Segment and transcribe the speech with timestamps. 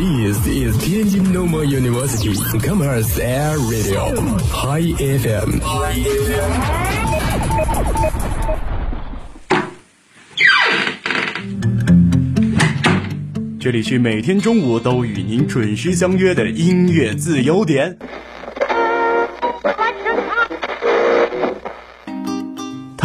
[0.00, 2.32] This is Tianjin Normal University
[2.66, 4.16] Commerce Air Radio
[4.48, 5.60] High FM。
[13.60, 17.98] 这里是每天中午都与您准时相约的音乐自由点。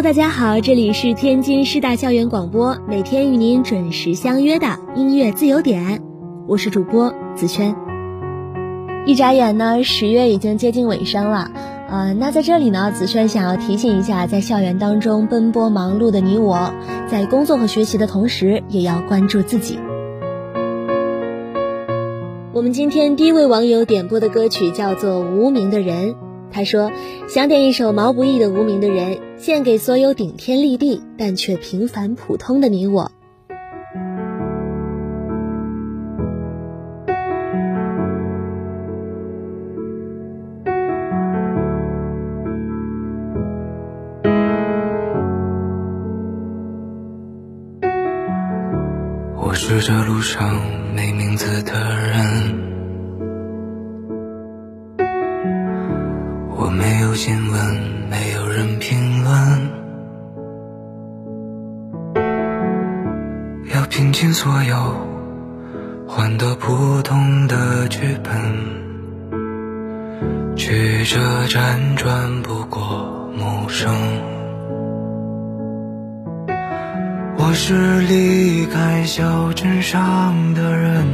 [0.00, 6.00] 大家好，这里是天津师大校园广播，每天与您准时相约的音乐自由点，
[6.46, 7.74] 我是主播子轩。
[9.06, 11.50] 一眨眼呢，十月已经接近尾声了，
[11.90, 16.72] 呃，那在这里呢，子轩想要提醒一下，在校园当中奔波忙碌的你我，
[17.08, 19.80] 在工作和学习的同时，也要关注自己。
[22.52, 26.10] 我们今天第一位网友点播的歌曲叫做《无名的人》，
[26.52, 26.92] 他说
[27.28, 33.12] 想点一首毛不易的《无名的人》，献给所有顶天立地但却平凡普通的你我。
[49.36, 50.48] 我是这路上
[50.96, 52.66] 没名字的人，
[56.56, 57.74] 我没有新闻，
[58.10, 59.34] 没有人评论，
[63.74, 64.76] 要拼尽所有，
[66.06, 68.34] 换得普通的剧本，
[70.54, 73.90] 曲折辗转不过陌生。
[77.38, 81.06] 我是离开小镇上的人，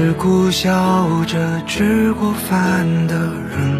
[0.00, 3.79] 只顾笑着吃过饭的人，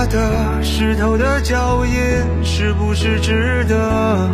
[0.00, 1.92] 他的石头的脚印，
[2.42, 4.30] 是不是值得？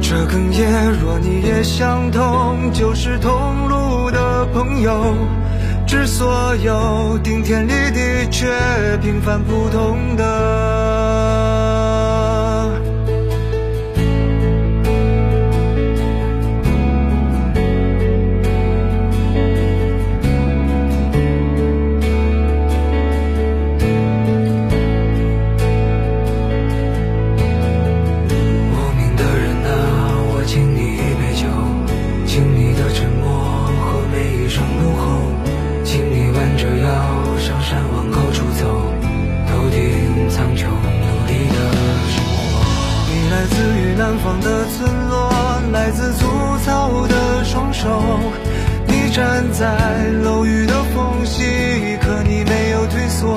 [0.00, 5.14] 这哽咽，若你也相同，就是同路的朋友，
[5.86, 8.46] 致所有顶天立地却
[9.02, 10.75] 平凡普通的。
[44.68, 45.30] 村落，
[45.72, 46.26] 来自粗
[46.64, 47.88] 糙的双手，
[48.86, 53.36] 你站在楼宇的缝隙，可你没有退缩。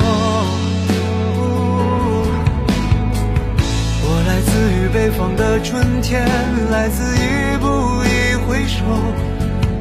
[4.01, 6.25] 我来自于北方的春天，
[6.71, 7.67] 来自一步
[8.03, 8.83] 一回首，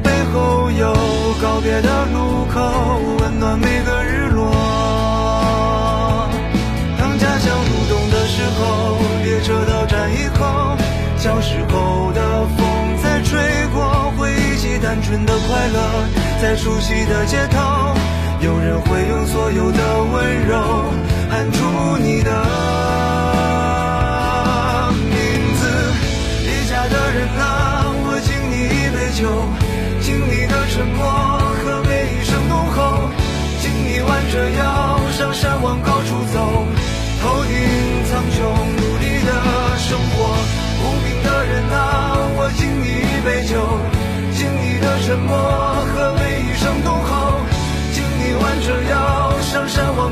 [0.03, 0.93] 背后有
[1.41, 2.59] 告别的路口，
[15.59, 15.77] 快乐，
[16.41, 17.93] 在熟悉的街头，
[18.39, 20.55] 有人会用所有的温柔
[21.29, 22.31] 喊出你的
[25.03, 25.11] 名
[25.59, 25.67] 字。
[26.47, 29.27] 离家的人啊，我敬你一杯酒，
[29.99, 31.03] 敬你的沉默
[31.59, 33.11] 和每一声怒吼，
[33.61, 34.63] 敬你弯着腰
[35.11, 36.63] 上山往高处走，
[37.21, 37.51] 头顶
[38.07, 38.47] 苍穹，
[38.79, 39.31] 努力的
[39.77, 40.39] 生活。
[40.81, 43.59] 无名的人啊，我敬你一杯酒，
[45.09, 47.41] 沉默和每一声怒吼。
[48.43, 50.08] 弯着腰上山往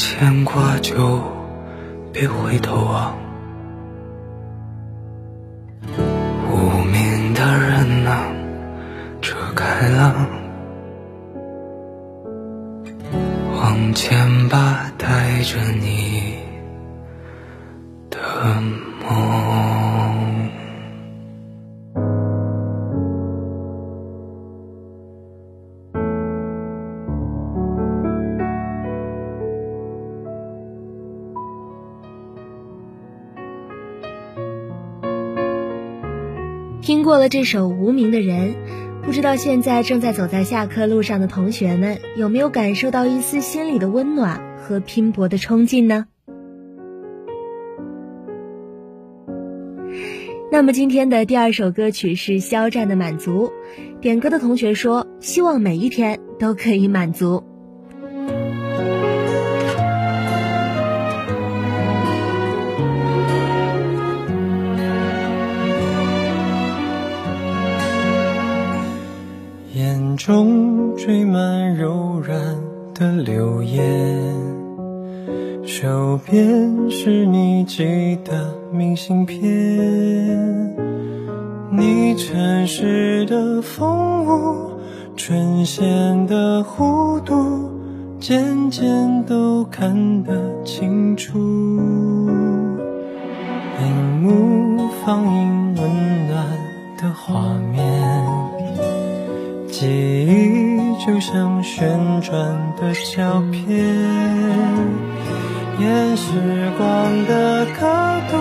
[0.00, 1.20] 牵挂就
[2.10, 3.14] 别回头望，
[6.50, 8.22] 无名的人啊，
[9.20, 10.14] 车开了，
[13.54, 16.38] 往前吧，带着你
[18.08, 18.18] 的
[19.06, 19.89] 梦。
[36.90, 38.56] 听过了这首无名的人，
[39.04, 46.06] 不知道现在正在走在下课路上的同学们有没有感受到一丝心里的温暖和拼搏的冲劲呢？
[50.50, 53.52] 那么今天的第二首歌曲是肖战的《满足》，
[54.00, 57.44] 点歌的同学说希望每一天都可以满足。
[73.00, 73.82] 的留言，
[75.64, 79.40] 手边是你寄的明信片，
[81.70, 84.72] 你城市的风物，
[85.16, 87.70] 唇线的弧度，
[88.18, 91.38] 渐渐都看得清楚。
[93.78, 96.46] 荧幕放映温暖
[96.98, 97.80] 的画面。
[99.68, 99.86] 记
[100.26, 100.49] 忆
[101.10, 102.32] 就像旋转
[102.76, 103.66] 的胶片，
[105.80, 107.80] 沿时光的刻
[108.30, 108.36] 度，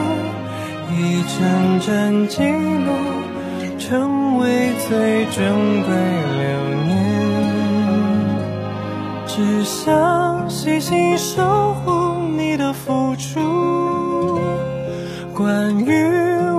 [0.94, 2.94] 一帧帧记录，
[3.80, 5.95] 成为最珍贵
[6.38, 6.45] 留
[6.86, 6.94] 念。
[9.25, 14.39] 只想细心守护你的付出，
[15.33, 15.92] 关于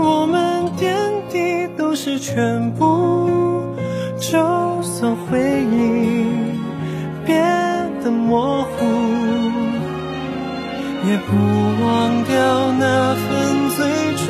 [0.03, 0.93] 我们点
[1.31, 3.31] 滴都是全部。
[4.19, 4.39] 就
[4.83, 5.39] 算回
[11.31, 11.37] 不
[11.85, 13.79] 忘掉那份最
[14.17, 14.23] 初。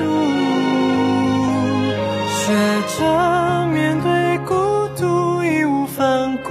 [2.36, 2.52] 学
[2.98, 4.52] 着面对孤
[4.96, 6.48] 独，义无反顾，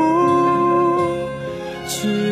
[1.87, 2.28] 只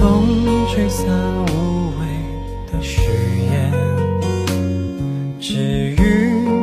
[0.00, 0.26] 风
[0.72, 1.06] 吹散
[1.52, 2.06] 无谓
[2.72, 3.02] 的誓
[3.52, 3.70] 言，
[5.38, 5.52] 只
[5.90, 6.00] 与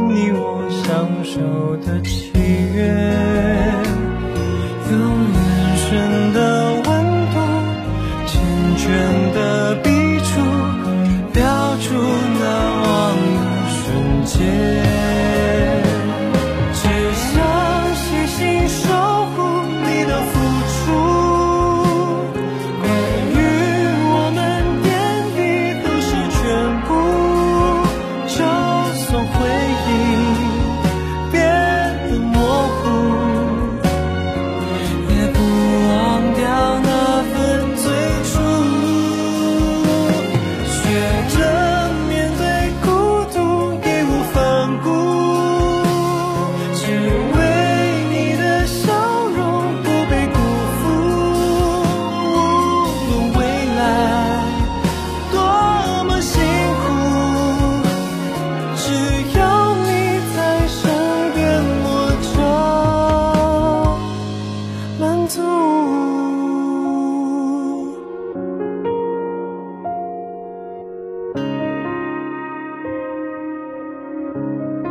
[0.10, 1.40] 你我相守
[1.86, 2.32] 的契
[2.74, 2.82] 约。
[4.90, 4.98] 用
[5.34, 5.38] 眼
[5.78, 6.38] 神的
[6.74, 6.90] 温
[7.30, 7.38] 度，
[8.26, 8.34] 缱
[8.80, 8.86] 绻
[9.36, 9.38] 的
[9.84, 9.86] 笔
[10.24, 10.28] 触，
[11.32, 11.38] 标
[11.78, 11.94] 出
[12.40, 12.44] 难
[12.82, 12.90] 忘
[13.38, 13.86] 的瞬
[14.26, 14.97] 间。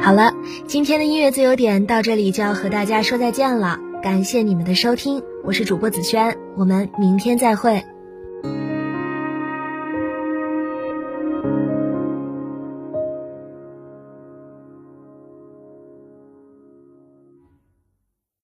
[0.07, 0.33] 好了，
[0.69, 7.83] 今天的音乐自由点到这里就要和大家说再见了，感谢你们的收听，我是主播紫萱，我们明天再会。